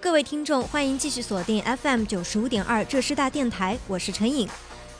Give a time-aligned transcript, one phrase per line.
[0.00, 4.48] 各位听众，欢迎继续锁定 FM 九十五点二浙师大电台，我是陈颖。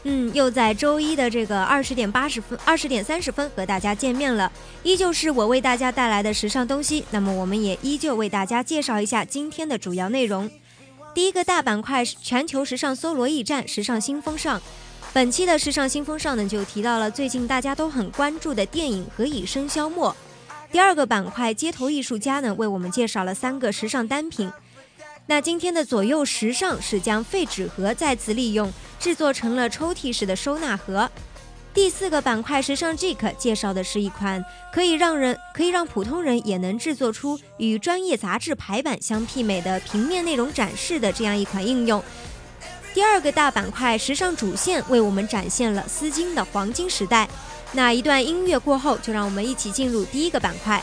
[0.03, 4.51] 嗯，又在周一的这个二十点八十分、二十点三十分和大家见面了，
[4.83, 7.05] 依旧是我为大家带来的时尚东西。
[7.13, 10.51] 那么，我们也依旧为大家介绍一下今天的主要内容。
[11.15, 14.61] 第一个大板块是全球时尚搜罗驿站——时尚新风尚。
[15.13, 20.11] 本期的时尚新风尚呢，就提到了最近大家都很关注的电影《何以笙箫默》。
[20.73, 24.51] 第二个板块街头艺术家呢，为我们介绍了三个时尚单品。
[25.31, 31.07] 那今天的左右时尚是将废纸盒再次利用，制作成了抽屉式的收纳盒。
[31.75, 42.03] 第四个板块时尚 Geek 介绍的是一款可以让人可以让普通人也能制作出与专业杂志排版相媲美的平面内容展示的这样一款应用。
[42.95, 47.29] 第二个大板块时尚主线为我们展现了丝巾的黄金时代。
[47.73, 50.83] 那一段音乐过后，就让我们一起进入第一个板块。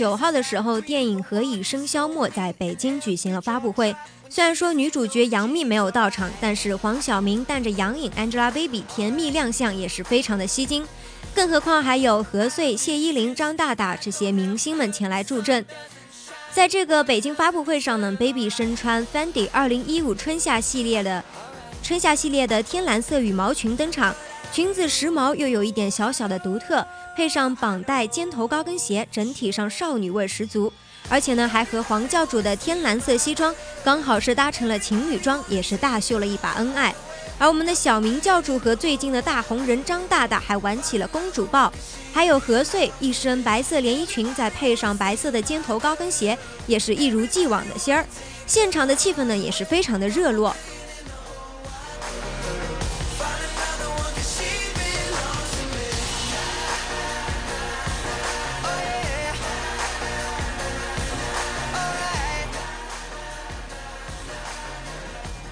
[0.00, 3.94] 九号的时候，电影《何以笙箫默》在北京举行了发布会。
[4.30, 10.86] 虽然说女主角杨幂没有到场，但是黄晓明带着杨颖、Angelababy 甜蜜亮相也是非常的吸睛。
[11.34, 15.62] 更何况还有何穗、谢依霖、张大大这些明星们前来助阵。
[16.50, 21.22] 在这个北京发布会上呢，Baby 身穿 Fendi 二零一五春夏系列的
[21.82, 24.14] 春夏系列的天蓝色羽毛裙登场，
[24.52, 26.86] 裙子时髦又有一点小小的独特。
[27.16, 30.72] 配上绑带尖头高跟鞋，整体上少女味十足，
[31.08, 36.94] 而且呢还和黄教主的天蓝色西装刚好是搭成了情侣装，也是大秀了一把恩爱。
[37.38, 41.70] 而我们的小明教主和最近的大红人张大大还玩起了公主抱，
[42.12, 48.06] 还有何穗一身白色连衣裙，再配上白色的尖头高跟鞋，也是一如既往的仙儿。
[48.46, 50.56] 现场的气氛呢也是非常的热络。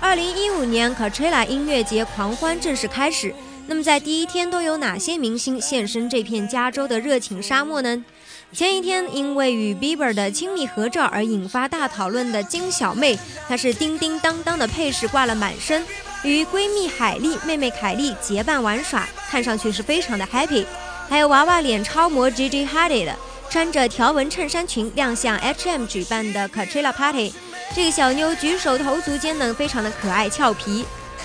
[0.08, 3.34] 二零一五年 Coachella 音乐节狂欢正式开始。
[3.66, 8.02] 那么在第一天都有哪些明星现身这片加州的热情沙漠呢？
[8.50, 15.84] 前一天因为与 Bieber 的亲密合照而引发大讨论的金小妹，她是叮叮当当的配饰挂了满身，
[16.22, 20.64] 与闺蜜海莉、妹妹凯莉结伴玩耍，看上去是非常的 happy。
[21.06, 23.10] 还有娃娃脸超模 Gigi Hadid
[23.50, 27.30] 穿着条纹衬衫裙亮相 H&M 举办的 Coachella Party。
[27.74, 30.84] 这个小妞举手投足间呢，非常的可爱俏皮，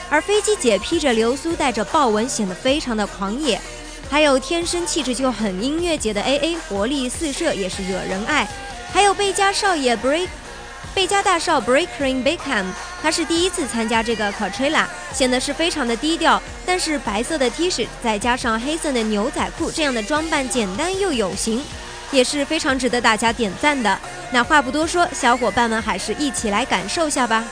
[0.09, 3.59] 而飞机姐披着流苏，带着豹纹，显得非常的狂野。
[4.09, 8.47] 还有天生气质就很音乐节的 A A，活力四射，也是惹人爱。
[8.91, 10.27] 还有贝加少爷 Break，
[10.93, 12.65] 贝加大少 Breaking Beckham，
[13.01, 16.39] 他是第一次参加这个 Coachella，显得是非常的低调。
[16.65, 21.63] 但是白色的 T 恤再加上黑色的牛仔裤，这样的装扮简单又有型。
[22.13, 23.99] 也是非常值得大家点赞的。
[24.31, 27.43] 那话不多说，小伙伴们还是一起来感受下吧。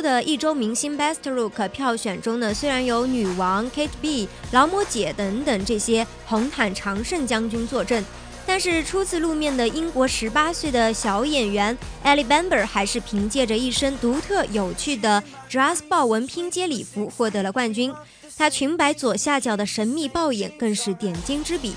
[0.00, 8.04] 的一周明星 Best Look 票选中呢，虽然有女王 Kate B、劳模姐等等这些红毯常胜将军坐镇，
[8.46, 17.92] 但是初次露面的英国十八岁的小演员 Ellie Bamber 还是凭借着一身独特有趣的 dress 豹纹拼接礼服获得了冠军。
[18.38, 21.74] 她裙摆左下角的神秘豹眼更是点睛之笔。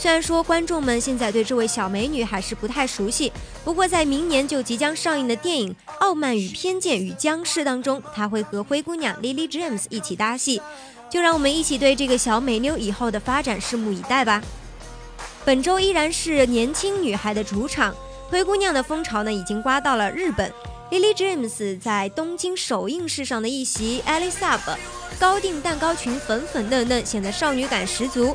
[0.00, 3.30] 虽然说观众们现在对这位小美女还是不太熟悉，
[3.62, 10.62] 不过在明年就即将上映的电影《傲慢与偏见与僵尸》当中，她会和灰姑娘 Lily James 一起搭戏，
[11.10, 14.42] 就让我们一起对这个小美妞以后的发展拭目以待吧。
[15.44, 17.94] 本周依然是年轻女孩的主场，
[18.30, 20.50] 灰姑娘的风潮呢，已经刮到了日本。
[20.90, 24.62] Lily James 在东京首映式上的一袭 Alice Up
[25.20, 28.34] 高定蛋糕裙，粉粉嫩嫩，显得少女感十足。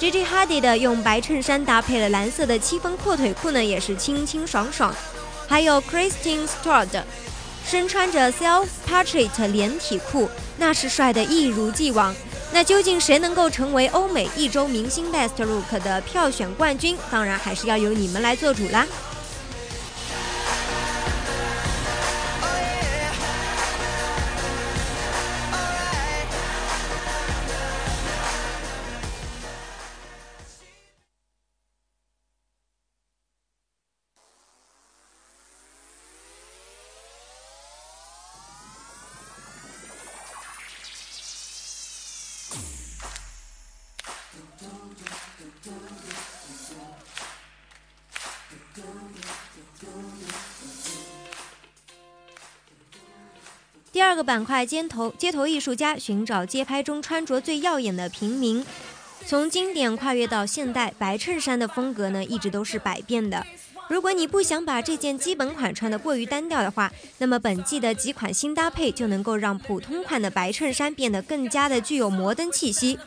[0.00, 4.94] Gigihadi 的用白衬衫搭配了蓝色的七分阔腿裤呢，也是清清爽爽。
[5.48, 7.02] 还有 Christine Stewart
[7.66, 12.14] 身穿着 Self Portrait 连体裤，那是帅得一如既往。
[12.50, 16.96] 那究竟谁能够成为欧美一周明星 Best Look 的票选冠军？
[17.10, 18.86] 当然还是要由你们来做主啦。
[54.18, 58.66] 个板块，街头街头艺术家寻找街拍中穿着最耀眼的平民。
[59.24, 63.46] 从经典跨越到现代，白衬衫的风格呢，一直都是百变的。
[63.88, 72.98] 如果你不想把这件基本款穿得过于单调的话，那么本季的几款新搭配就能够让普通款的白衬衫变得更加的具有摩登气息。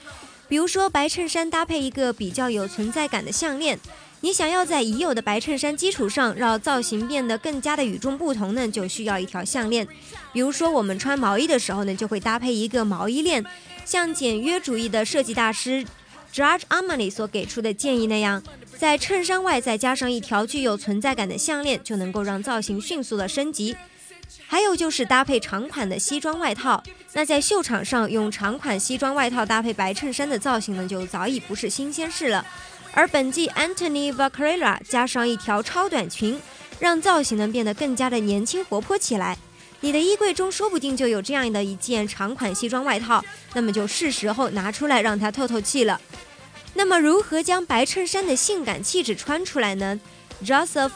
[0.47, 3.77] 比如说，白衬衫搭配一个比较有存在感的项链。
[4.23, 9.87] 你想要在已有的白衬衫基础上让造型变得更加的与众不同呢，就需要一条项链。
[10.31, 13.43] 比如说，我们穿毛衣的时候呢，就会搭配一个毛衣链，
[13.83, 15.83] 像简约主义的设计大师
[16.31, 18.43] George Armani 所给出的建议那样，
[18.77, 23.75] 在衬衫外再加上一条具有存在感的项链，就能够让造型迅速的升级。
[24.47, 26.81] 还有就是搭配长款的西装外套，
[27.13, 32.45] 那在秀场上用长款西装外套搭配白衬衫的造型呢，就早已不是新鲜事了。
[32.93, 36.39] 而本季 Anthony Vaccarella 加上一条超短裙，
[36.79, 39.37] 让造型呢变得更加的年轻活泼起来。
[39.79, 43.23] 你的衣柜中说不定就有这样的一件长款西装外套，
[43.53, 45.99] 那么就是时候拿出来让它透透气了。
[46.73, 49.99] 那么如何将白衬衫的性感气质穿出来呢
[50.45, 50.91] ？Joseph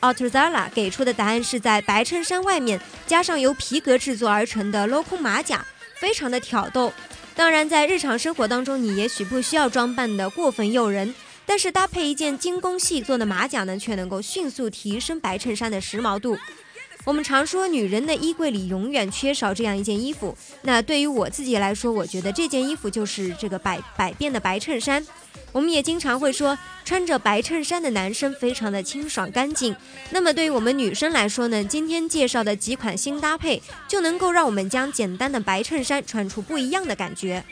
[0.00, 5.64] Altuzala 给出的答案是在白衬衫外面加上由皮革制作而成的镂空马甲，
[6.00, 6.92] 非常的挑逗。
[7.36, 11.12] 当然，在日常生活当中，你也许不需要装扮的过分诱人。
[11.46, 16.38] 但是搭配一件精工细作的马甲呢，却能够迅速提升白衬衫的时髦度。
[17.04, 20.36] 我们常说，女人的衣柜里永远缺少这样一件衣服。
[20.62, 25.04] 那对于我自己来说，我觉得这件衣服就是这个百百变的白衬衫。
[25.52, 29.76] 我们也经常会说，穿着白衬衫的男生非常的清爽干净。
[30.10, 37.44] 那么对于我们女生来说呢，今天介绍的几款新搭配，就能够让我们将简单的白衬衫穿出不一样的感觉。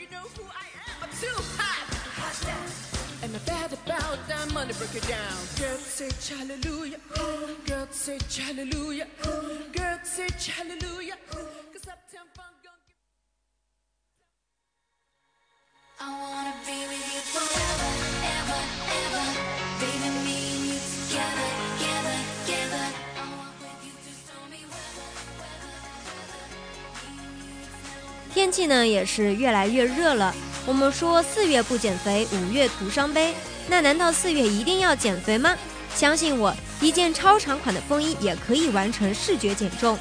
[28.33, 30.33] 天气呢也是越来越热了。
[30.65, 33.33] 我们说四月不减肥五月徒伤悲。
[33.67, 35.55] 那难道四月一定要减肥吗？
[35.95, 39.97] 相信我，一件超长款的风衣也可以完成视觉减重。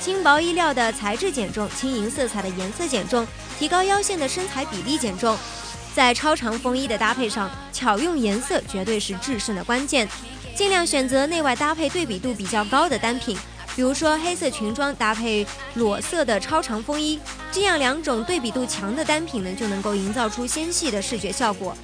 [0.00, 3.26] 轻薄衣料的材质减重，轻盈色彩的颜色减重，
[3.58, 5.36] 提高腰线的身材比例减重。
[5.94, 10.06] 在超长风衣的搭配上，巧用颜色绝对是制胜的关键。
[10.54, 13.36] 尽量选择内外搭配对比度比较高的单品，
[13.74, 17.18] 比如说黑色裙装搭配裸色的超长风衣，
[17.50, 21.76] 这样两种对比度强的单品呢，就能够营造出纤细的视觉效果。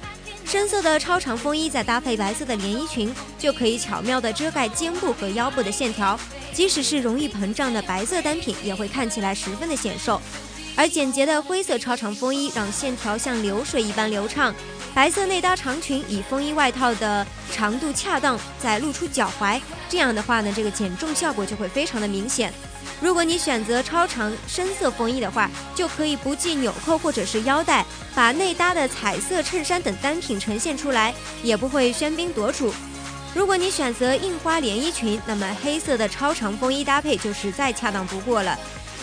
[0.45, 6.19] 深色的超长风衣再搭配白色的连衣裙，就可以巧妙地遮盖肩部和腰部的线条。
[6.53, 10.21] 即使是容易膨胀的白色单品，也会看起来十分的显瘦。
[10.75, 14.53] 而简洁的灰色超长风衣让线条像流水一般流畅。
[14.93, 19.59] 白色内搭长裙以风衣外套的长度恰当，再露出脚踝，
[19.89, 22.53] 这样的话呢，这个减重效果就会非常的明显。
[23.01, 27.85] 如果你选择超长深色风衣的话，就可以不系纽扣或者是腰带，
[28.15, 32.73] 把内搭的彩色衬衫等单品呈现出来，也不会喧宾夺主。
[33.35, 38.57] 如果你选择印花连衣裙，那么黑色的超长风衣搭配就是再恰当不过了。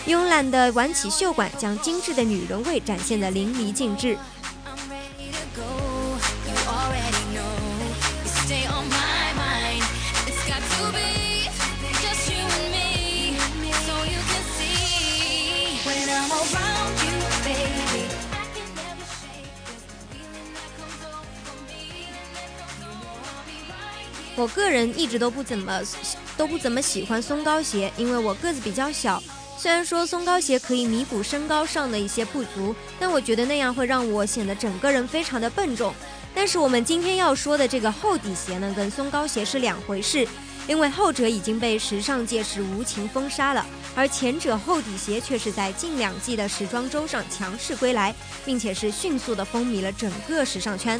[0.07, 4.17] 慵懒的挽起袖管，将精致的女人味展现得淋漓尽致。
[24.41, 25.79] 我个人一直都不怎么
[26.35, 29.21] 都不怎么喜欢松糕鞋，因为我个子比较小。
[29.55, 35.93] 虽然说松糕鞋可以弥补身高上的一些不足，但我觉得那样会让我显得整个人非常的笨重。
[36.33, 40.27] 但是我们今天要说的这个厚底鞋呢，跟松糕鞋是两回事，
[40.67, 50.99] 因为后者已经被时尚界是无情封杀了，而前者厚底鞋却是在近两季的时装周上强势归来，并且是迅速的风靡了整个时尚圈。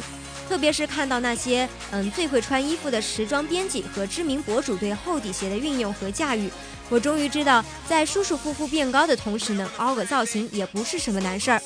[0.52, 6.50] 特别是看到那些嗯最会穿衣服的时装编辑和知名博主对厚底鞋的运用和驾驭，
[6.90, 11.62] 我终于知道，在舒舒服服变高的同时呢，凹个造型也不是什么难事儿。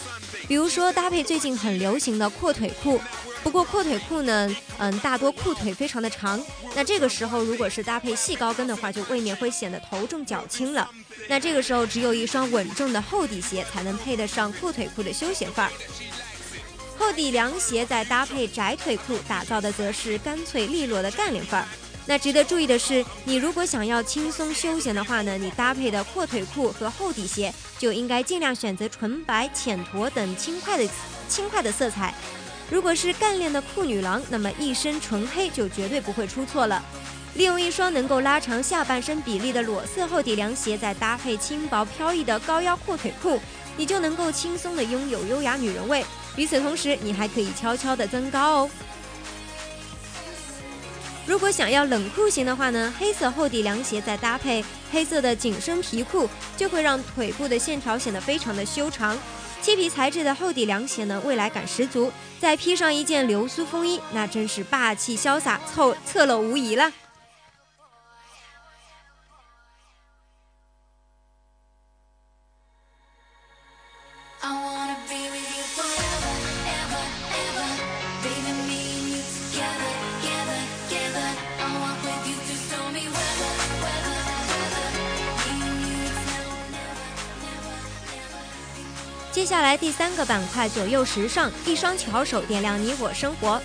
[0.47, 3.01] 比如说搭配最近很流行的阔腿裤，
[3.43, 6.41] 不过阔腿裤呢，嗯，大多裤腿非常的长，
[6.77, 10.89] 那这个时候如果是搭配细高跟的话，就未免会显得头重脚轻了。
[11.29, 15.73] 那这个时候只有一双稳重的厚底鞋才能配得上阔腿裤的休闲范儿。
[16.99, 21.69] 厚底凉鞋再搭配窄腿裤，打造的则是干脆利落的干练范儿。
[22.09, 30.89] 那值得注意的是，你如果想要轻松休闲的话呢，你搭配的阔腿裤和厚底鞋就应该尽量选择纯白、浅驼等轻快的
[31.29, 32.15] 轻快的色彩。
[32.71, 36.83] 如果是干练的酷女郎，那么一身纯黑就绝对不会出错了。
[37.35, 43.41] 利用一双能够拉长下半身比例的裸色厚底凉鞋，再搭配轻薄飘逸的高腰阔腿裤，
[43.77, 46.05] 你就能够轻松的拥有优雅女人味。
[46.37, 48.71] 与此同时，你还可以悄悄地增高哦。
[51.27, 59.19] 如果想要冷酷型的话呢，黑色厚底凉鞋再搭配黑色的紧身皮裤，就会让腿部的线条显得非常的修长。
[59.61, 66.93] 漆皮材质的厚底凉鞋呢，未来感十足，再披上一件流苏风衣，那真是霸气潇洒，侧侧漏无疑了。
[89.57, 93.59] 下来第三个板块左右时尚，一双巧手点亮你我生活。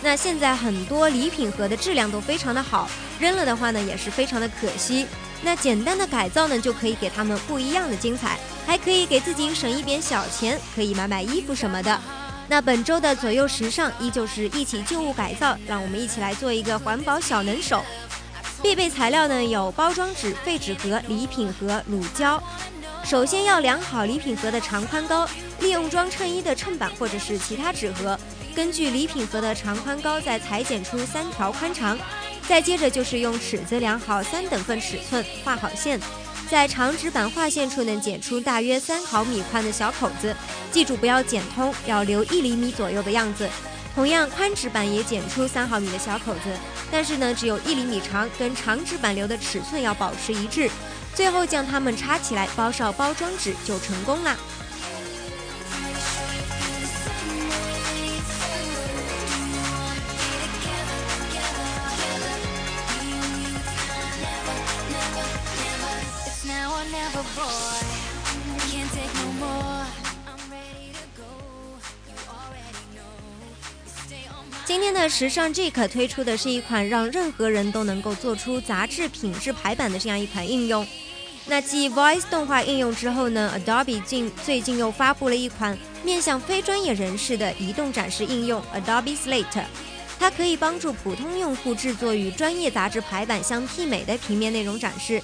[0.00, 5.04] 那现在很多礼品盒的质量都非常的好，扔了的话呢也是非常的可惜。
[5.42, 12.00] 那简单的改造呢就可以给他们不一样的精彩，还可以给自己省一点小钱，可以买买衣服什么的。
[12.46, 17.82] 那本周的左右时尚依旧是一起旧物改造，让我们一起来做一个环保小能手。
[18.62, 22.40] 必备材料呢有包装纸、废纸盒、礼品盒、乳胶。
[23.04, 25.28] 首先要量好礼品盒的长宽高，
[25.60, 28.18] 利用装衬衣的衬板或者是其他纸盒，
[28.54, 31.98] 根据礼品盒的长宽高再裁剪出三条宽长。
[32.48, 36.00] 再接着就是用尺子量好三等份尺寸，画好线，
[36.50, 40.34] 在长纸板画线处呢剪出大约三毫米宽的小口子，
[40.70, 43.48] 记住不要剪通，要留一厘米左右的样子。
[43.94, 46.40] 同样，宽纸板也剪出三毫米的小口子，
[46.90, 50.70] 但是呢只有一厘米长，跟长纸板留的尺寸要保持一致。
[51.14, 54.36] 最后将它们插起来，包上包装纸就成功啦。
[75.02, 80.86] 的时尚 Jack 推出的是一款让任何人都能够做出杂志品质排版的这样一款应用。
[81.44, 89.64] 那继 Voice 动画应用之后呢，Adobe 近最近又发布了一款面向非专业人士的移动展示应用 Adobe Slate，
[90.20, 95.20] 它可以帮助普通用户制作与专业杂志排版相媲美的平面内容展示。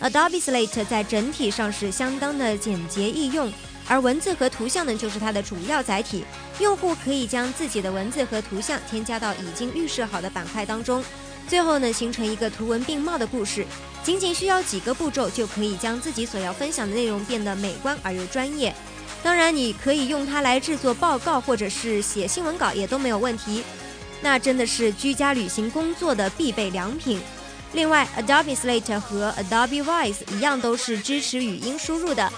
[0.00, 3.52] Adobe Slate 在整体上是相当的简洁易用，
[3.88, 6.24] 而文字和图像呢就是它的主要载体。
[6.60, 11.02] 用户可以将自己的文字和图像添加到已经预设好的板块当中。
[11.48, 13.66] 最后呢，形成一个图文并茂的故事，
[14.04, 18.74] 仅仅需要几个步骤就可以将自己所要分享的内容变得美观而又专业。
[19.22, 23.64] 当然，你可以用它来制作报告或者是写新闻稿也都没有问题。
[24.20, 27.20] 那真的是居家旅行工作的必备良品。
[27.72, 32.32] 另外，Adobe Slate 和 Adobe Voice 一样都是支持语音输入的。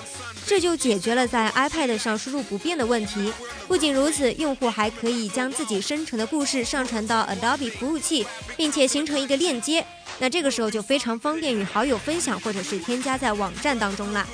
[0.47, 3.33] 这就解决了在 iPad 上输入不便的问题。
[3.69, 9.87] 不仅如此，用户还可以将自己生成的故事上传到 Adobe 服务器，并且形成一个链接。
[10.19, 14.27] 那这个时候就非常方便与好友分享，或者是添加在网站当中啦。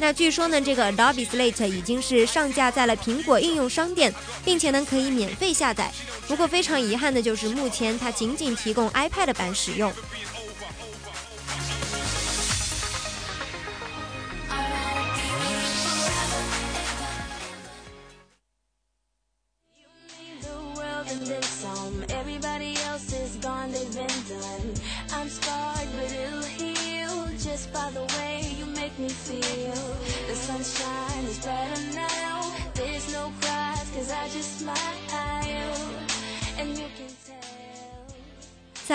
[0.00, 4.12] 那据说呢，这个 Adobe Slate 已经是上架在了苹果应用商店，
[4.44, 5.90] 并且呢可以免费下载。
[6.26, 9.92] 不过非常遗憾的就是，目前它仅仅提供 iPad 版使用。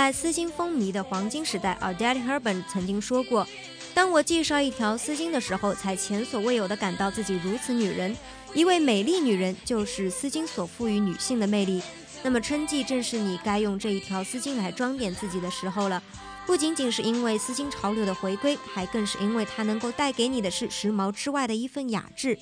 [0.10, 3.48] 在丝巾风靡的黄金时代，Odette Herban 曾经说过
[3.94, 8.18] ：“当我介绍一条丝巾的时候，才前所未有的感到自己如此女人。
[8.56, 11.84] 一位美丽女人，就是丝巾所赋予女性的魅力。
[12.24, 16.01] 那么春季正是你该用这一条丝巾来装点自己的时候了。
[16.48, 22.36] 不仅仅是因为丝巾潮流的回归，还更是因为它能够带给你的是时髦之外的一份雅致。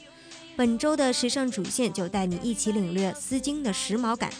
[0.56, 4.32] 本周的时尚主线就带你一起领略丝巾的时髦感。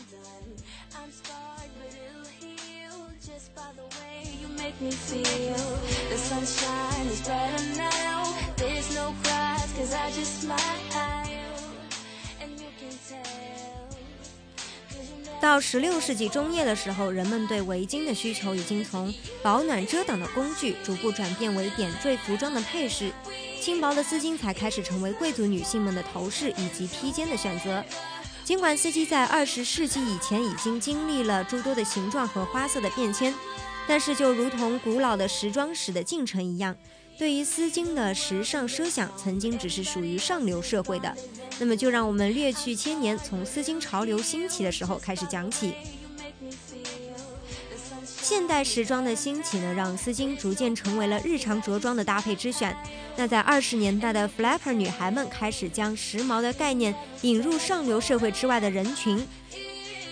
[4.82, 5.56] Me feel.
[6.10, 8.24] The sunshine is brighter now.
[8.58, 10.58] There's no cries, cause I just smile.
[12.42, 13.22] And you can tell.
[15.40, 23.12] 到十六世纪中叶的时候，人们对围巾的需求已经从保暖遮挡的工具，逐步转变为点缀服装的配饰。
[23.62, 27.84] 轻薄的丝巾才开始成为贵族女性们的头饰以及披肩的选择。
[28.44, 33.34] 尽管丝巾在二十世纪以前已经经历了诸多的形状和花色的变迁，
[33.88, 36.76] 但是就如同古老的时装史的进程一样，
[37.18, 41.16] 对于丝巾的时尚奢想曾经只是属于上流社会的。
[41.60, 45.74] 那么就让我们略去千年，从丝巾潮流兴起的时候开始讲起。
[48.04, 52.76] 现代时装的兴起呢，让丝巾逐渐成为了日常着装的搭配之选。
[53.16, 59.26] 那在二十年代的 flapper 女孩们开始将时髦的概念引入上流社会之外的人群，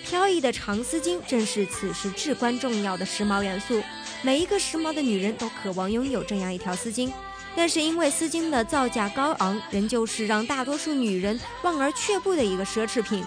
[0.05, 3.81] 飘逸的长丝巾正是此时至关重要的时髦元素。
[4.21, 7.12] 每一个时髦的女人都渴望拥有这样一条丝巾，
[7.55, 13.25] 但是因为丝巾的造价高昂，仍旧是让大多数女人望而却步的一个奢侈品。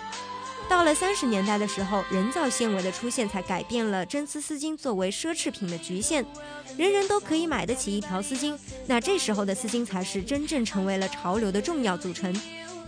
[0.68, 6.24] 到了三十年代的时候，人造纤维的出现才改变了真丝丝巾作为奢侈品的局限，
[6.76, 8.56] 人人都可以买得起一条丝巾。
[8.86, 12.32] 那这时候的丝巾才是真正成为了潮流的重要组成。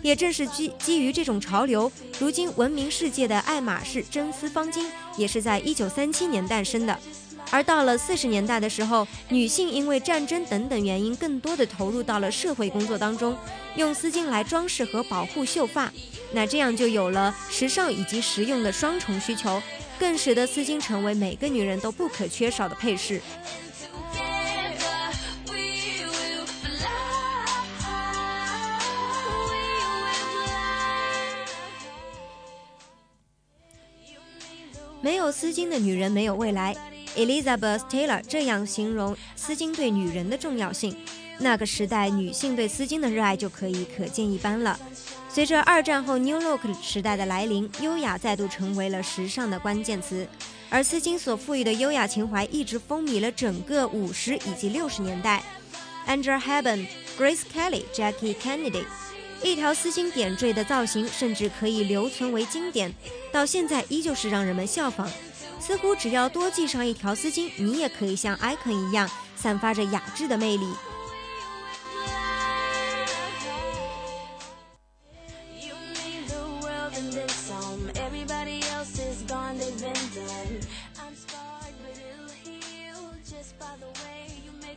[0.03, 4.85] 也正是基基于这种潮流，如今闻名世界的爱马仕真丝方巾
[5.17, 6.99] 也是在一九三七年诞生的。
[7.53, 13.37] 而到了四十年代的时候，女性因为战争等等原因，更多的投入到了社会工作当中，
[13.75, 15.93] 用丝巾来装饰和保护秀发。
[16.33, 19.61] 那这样就有了时尚以及实用的双重需求，
[19.99, 23.21] 更使得丝巾成为每个女人都不可缺少的配饰。
[35.01, 36.77] 没有丝巾的女人没有未来。
[37.17, 40.97] Elizabeth Taylor 这样形容丝巾对女人的重要性。
[41.39, 44.79] 那个时代，女性对丝巾的热爱就可以可见一斑了。
[45.29, 50.29] 随着二战后 New Look 时代的来临，优雅再度成为了时尚的关键词，
[50.69, 55.43] 而丝巾所赋予的优雅情怀一直风靡了整个五十以及六十年代。
[56.07, 56.87] Angela Haben、
[57.19, 58.85] Grace Kelly、Jackie Kennedy，
[59.43, 62.95] 一条丝巾点缀的造型甚至可以留存为经典，
[63.33, 65.11] 到现在依旧是让人们效仿。
[65.59, 70.67] 似乎只要多系上一条丝巾，你也可以像 icon 一样，散发着雅致的魅力。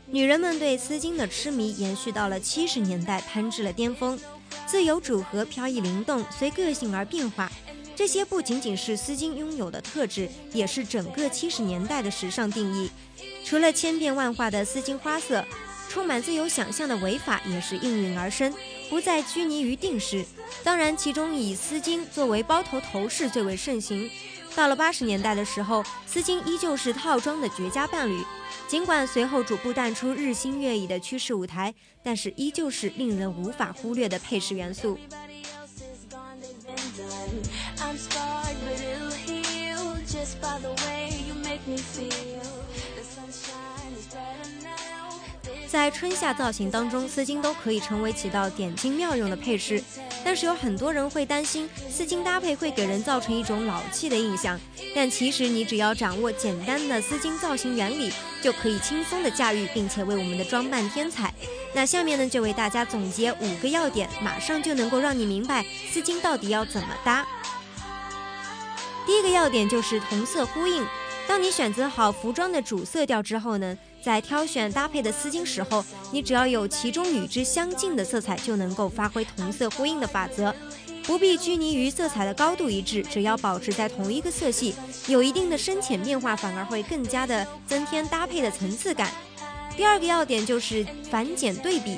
[0.08, 4.20] 女人们对丝巾的痴迷延续到了七十年代，攀至了巅峰。
[4.74, 7.48] 自由组合、飘逸灵动，随个性而变化。
[7.96, 12.90] 这些不仅仅是丝巾拥有的特质，也是整个七十年代的时尚定义。
[13.46, 15.46] 除了千变万化的丝巾花色，
[15.90, 18.52] 充满自由想象的围法也是应运而生，
[18.90, 20.26] 不再拘泥于定式。
[20.64, 24.10] 当然，其中以丝巾作为包头头饰最为盛行。
[24.56, 28.24] 到了八十年代的时候，丝巾依旧是套装的绝佳伴侣。
[28.68, 34.98] 尽管随后逐步淡出日新月异的趋势舞台，但是依旧是令人无法忽略的配饰元素。
[45.74, 49.84] 在春夏造型当中，丝巾都可以成为起到点睛妙用的配饰。
[50.24, 54.60] 但是有很多人会担心丝巾搭配会给人造成一种老气的印象，
[54.94, 61.34] 但其实你只要掌握简单的丝巾造型原理，就可以轻松的驾驭，并且为我们的装扮添彩。
[61.74, 67.26] 那下面呢，就为大家总结五个要点，马上就能够让你明白丝巾到底要怎么搭。
[69.08, 70.86] 第一个要点就是同色呼应。
[71.26, 80.54] 当你选择好服装的主色调之后呢，在挑选搭配的丝巾时候，你只要有其中与之相近的色彩，就能够发挥同色呼应的法则。
[81.04, 84.76] 不必拘泥于色彩的高度一致，只要保持在同一个色系，
[85.08, 89.10] 有一定的深浅变化，反而会更加的增添搭配的层次感。
[89.76, 91.98] 第二个要点就是繁简对比。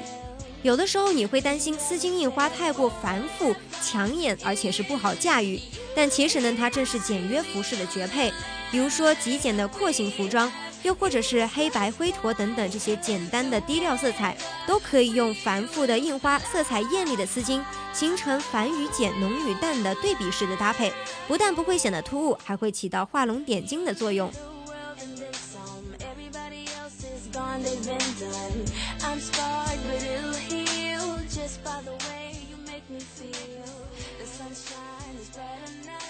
[0.64, 5.60] 有的时候你会担心丝巾印花太过繁复、抢眼，而且是不好驾驭。
[5.96, 8.32] 但其实呢，它正是简约服饰的绝配。
[8.72, 10.52] 比如说极简的廓形服装，
[10.86, 17.60] 又或者是黑白灰驼等等这些简单的低调色彩，都可以用繁复的印花、色彩艳丽的丝巾，
[17.92, 20.94] 形成繁与简、浓与淡的对比式的搭配。
[21.28, 24.32] 不但不会显得突兀，还会起到画龙点睛的作用。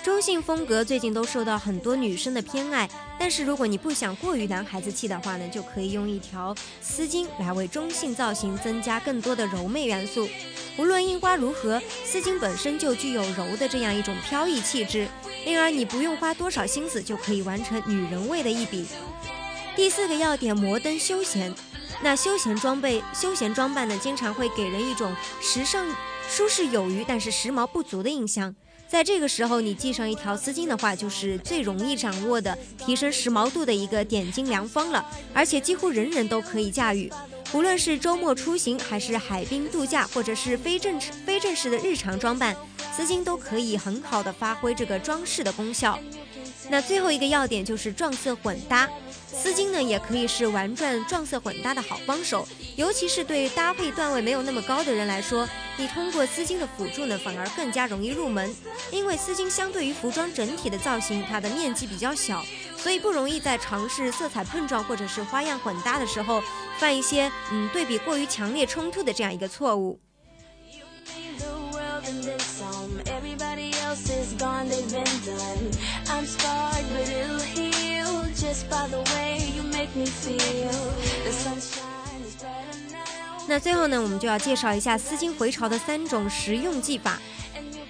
[0.03, 10.29] 中性风格最近都受到很多女生的偏爱，但是如果你不想过于男孩子气的话呢，就可以用一条丝巾来为中性造型增加更多的柔媚元素。
[10.77, 15.07] 无论印花如何，丝巾本身就具有柔的这样一种飘逸气质，
[15.43, 18.85] 因而你不用花多少心思就可以完成女人味的一笔。
[19.75, 21.51] 第四个要点，摩登休闲。
[22.03, 25.87] 那休闲装备、休闲装扮呢，经常会给人一种时尚、
[26.29, 28.53] 舒适有余，但是时髦不足的印象。
[28.87, 35.05] 在这个时候，你系上一条丝巾的话，就是最容易掌握的提升时髦度的一个点睛良方了。
[35.33, 37.11] 而且几乎人人都可以驾驭，
[37.51, 42.55] 无论是周末出行，还是海滨度假，或者是非正式非正式的日常装扮，
[42.95, 45.99] 丝巾都可以很好的发挥这个装饰的功效。
[46.69, 48.89] 那最后一个要点就是撞色混搭。
[49.27, 58.53] 丝巾呢，也可以是玩转撞色混搭的好帮手，尤其是对搭配段位没有那么高的人来说，你通过丝巾的辅助呢，反而更加容易入门。
[58.91, 62.43] 因为丝巾相对于服装整体的造型，它的面积比较小，
[62.77, 66.43] 所以不容易在尝试色彩碰撞或者是花样混搭的时候，
[66.77, 69.99] 犯一些嗯对比过于强烈冲突的这样一个错误。
[83.47, 87.19] 那最后呢，我们就要介绍一下丝巾回潮的三种实用技法。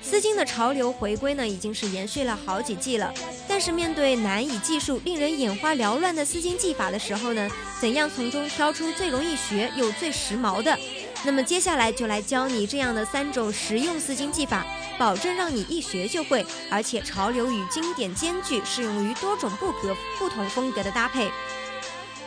[0.02, 3.12] 丝巾的潮流回归呢，已经是延续了好几季了。
[3.48, 7.50] 但是面对难以计数、令人眼花缭乱的丝巾技法的时候呢，
[7.82, 10.78] 怎样从中挑出最容易学又最时髦的？
[11.24, 14.64] 那么接下来就来教你这样的三种实用丝巾技法，
[15.00, 21.32] 保证让你一学就会，而且潮流与经典兼具，适用于多种不格不同风格的搭配。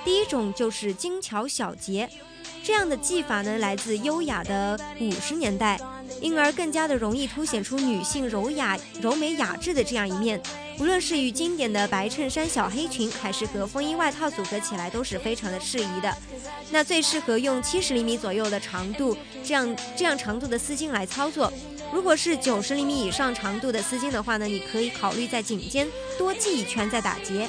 [0.05, 2.09] 第一种就是精巧小结，
[2.69, 5.81] 这样的技法呢来自优雅的五十年代，
[6.21, 10.39] 因而更加的容易凸显出女性柔雅、柔美、雅致的这样一面。
[10.79, 16.17] 无论是与经典的白衬衫、小黑裙，还是和风衣外套组合起来，都是非常的适宜的。
[16.71, 21.53] 那最适合用七十厘米左右的长度，这样这样长度的丝巾来操作。
[21.93, 27.49] 如果是九十厘米以上长度的丝巾的话呢，你可以考虑在颈间多系一圈再打结。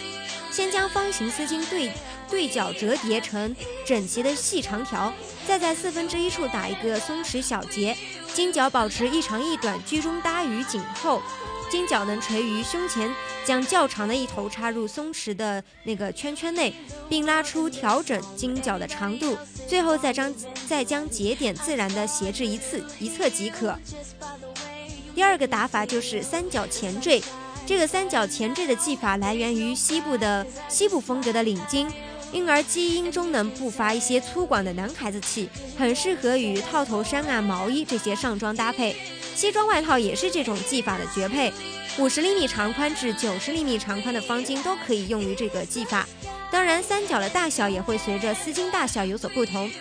[0.52, 1.92] 先将方形丝巾对
[2.30, 5.14] 对角折叠成整齐的细长条，
[5.48, 7.96] 再在四分之一处打一个松弛小结，
[8.34, 11.22] 巾角保持一长一短，居中搭于颈后。
[11.70, 13.14] 金角能垂于胸前，
[13.46, 16.74] 将较长的一头插入松弛的那个圈圈内，
[17.08, 20.34] 并拉出调整金角的长度，最后再将
[20.68, 23.78] 再将节点自然的斜至一次一侧即可。
[25.14, 27.22] 第二个打法就是三角前缀，
[27.66, 31.88] 这个三角前缀的技法来源于西部的西部风格的领巾，
[32.32, 38.96] 因而基因中能不乏一些粗犷的男孩子气，很适合与套头衫啊、毛衣这些上装搭配。
[39.40, 41.50] 西装外套也是这种技法的绝配，
[41.98, 46.06] 五十厘米长宽至九十厘米长宽的方巾都可以用于这个技法。
[46.52, 49.72] 当然，三角的大小也会随着丝巾大小有所不同。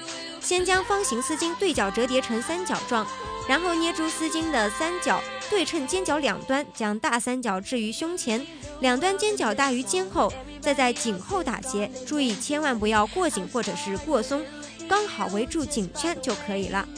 [0.40, 3.04] 先将方形丝巾对角折叠成三角状，
[3.48, 8.46] 然后捏住丝巾的三角对称尖角两端，将大三角置于胸前，
[8.78, 11.90] 两端尖角大于肩后，再在颈后打结。
[12.06, 14.40] 注意千万不要过紧或者是过松，
[14.88, 16.88] 刚好围住颈圈就可以了。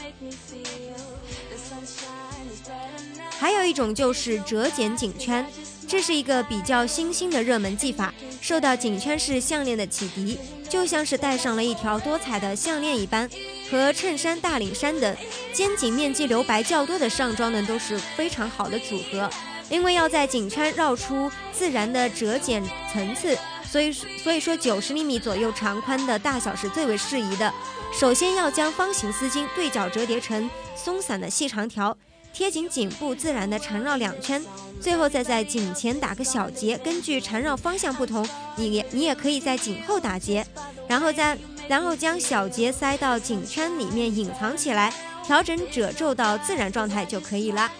[3.40, 5.46] 还有一种就是折剪颈圈，
[5.88, 13.26] 这是一个比较新兴的热门技法，受到颈圈式项链的启迪，就像是戴上了一条多彩的项链一般。
[13.70, 15.16] 和衬衫、大领衫等
[15.55, 19.31] 肩颈面积留白较多的上装呢，都是非常好的组合。
[19.70, 27.50] 因为要在颈圈绕出自然的折剪层次，所以所以说九十厘米左右长宽的大小是最为适宜的。
[27.98, 31.96] 首先要将方形丝巾对角折叠成松散的细长条。
[32.33, 34.43] 贴紧颈部，自然的缠绕两圈，
[34.81, 36.79] 最后再在颈前打个小结。
[36.79, 40.47] 根据缠绕方向不同，你也你也可以在颈后打结，
[40.88, 41.37] 然后再
[41.69, 44.93] 然后将小结塞到颈圈里面隐藏起来，
[45.25, 47.71] 调整褶皱到自然状态就可以了。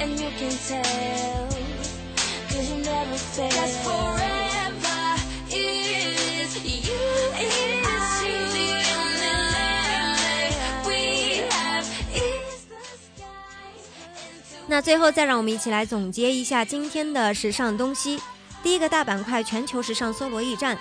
[0.00, 1.20] and you can tell.
[14.70, 18.20] 那最后再让我们一起来总结一下今天的时尚东西。
[18.62, 20.78] 第一个大板块，全球时尚搜罗驿站，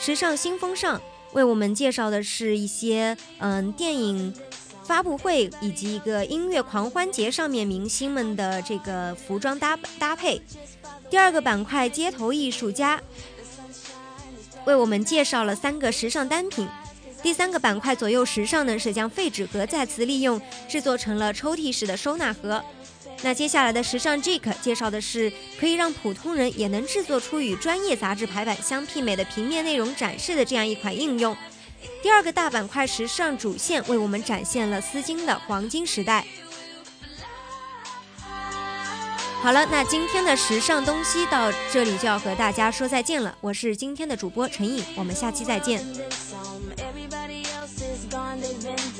[0.00, 4.34] 时尚新风尚为我们介绍的是一些嗯电影
[4.82, 10.42] 发布会以及一个音乐狂欢节上面明星们的这个服装搭搭配。
[11.08, 13.00] 第二个板块，街头艺术家
[14.64, 16.66] 为我们介绍了三个时尚单品。
[17.22, 22.62] 第三个板块左右时尚呢，是将废纸盒再次利用，制作成了抽屉式的收纳盒。
[23.22, 31.36] 那接下来的时尚 Jake 介绍的是可以让普通人也能制作出与专业杂志排版相媲美的平面内容展示的这样一款应用。
[32.02, 36.26] 第二个大板块时尚主线为我们展现了丝巾的黄金时代。
[39.42, 45.84] 好了那今天的时尚东西到这里就要和大家说再见了我是今天的主播陈颖我们下期再见。
[46.76, 48.91] Everybody else is gone they've been